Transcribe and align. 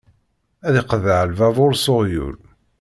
Ad 0.67 0.75
iqḍeɛ 0.81 1.21
lbabuṛ 1.29 1.71
s 1.83 1.85
uɣyul. 1.95 2.35